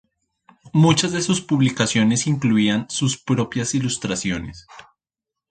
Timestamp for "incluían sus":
2.25-3.21